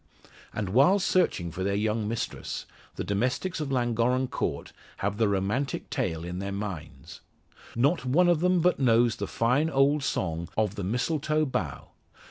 And 0.51 0.69
while 0.69 0.97
searching 0.97 1.51
for 1.51 1.63
their 1.63 1.75
young 1.75 2.07
mistress, 2.07 2.65
the 2.95 3.03
domestics 3.03 3.59
of 3.59 3.71
Llangorren 3.71 4.29
Court 4.29 4.73
have 4.97 5.17
the 5.17 5.29
romantic 5.29 5.91
tale 5.91 6.25
in 6.25 6.39
their 6.39 6.51
minds. 6.51 7.21
Not 7.75 8.03
one 8.03 8.27
of 8.27 8.39
them 8.39 8.61
but 8.61 8.79
knows 8.79 9.17
the 9.17 9.27
fine 9.27 9.69
old 9.69 10.03
song 10.03 10.49
of 10.57 10.73
the 10.73 10.83
"Mistletoe 10.83 11.45
Bough." 11.45 11.89